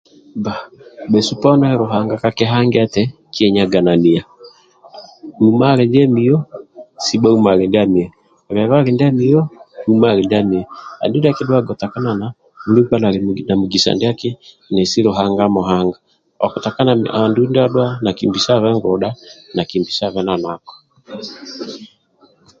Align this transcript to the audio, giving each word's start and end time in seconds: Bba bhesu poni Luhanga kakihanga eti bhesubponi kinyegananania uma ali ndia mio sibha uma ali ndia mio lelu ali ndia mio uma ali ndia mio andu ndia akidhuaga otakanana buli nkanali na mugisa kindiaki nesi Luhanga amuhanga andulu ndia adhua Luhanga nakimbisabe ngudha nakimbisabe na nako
Bba 0.39 0.53
bhesu 1.11 1.33
poni 1.41 1.67
Luhanga 1.79 2.15
kakihanga 2.23 2.77
eti 2.85 3.03
bhesubponi 3.05 3.33
kinyegananania 3.35 4.23
uma 5.45 5.65
ali 5.71 5.83
ndia 5.87 6.05
mio 6.15 6.37
sibha 7.05 7.29
uma 7.37 7.49
ali 7.53 7.65
ndia 7.67 7.83
mio 7.93 8.09
lelu 8.55 8.73
ali 8.77 8.91
ndia 8.93 9.09
mio 9.19 9.41
uma 9.91 10.05
ali 10.11 10.21
ndia 10.25 10.41
mio 10.49 10.63
andu 11.01 11.15
ndia 11.17 11.31
akidhuaga 11.33 11.71
otakanana 11.75 12.25
buli 12.63 12.81
nkanali 12.83 13.17
na 13.47 13.53
mugisa 13.59 13.89
kindiaki 13.91 14.29
nesi 14.73 14.99
Luhanga 15.07 15.41
amuhanga 15.45 15.97
andulu 17.17 17.47
ndia 17.49 17.63
adhua 17.65 17.85
Luhanga 17.85 18.03
nakimbisabe 18.05 18.67
ngudha 18.77 19.09
nakimbisabe 19.55 20.19
na 20.25 20.33
nako 20.43 20.73